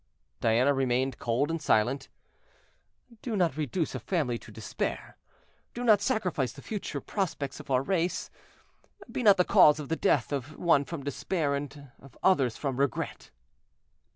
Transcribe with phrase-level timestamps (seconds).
[0.39, 2.09] Diana remained cold and silent.
[3.21, 5.15] "Do not reduce a family to despair,
[5.75, 8.31] do not sacrifice the future prospects of our race;
[9.11, 11.69] be not the cause of the death of one from despair, of
[12.13, 13.29] the others from regret."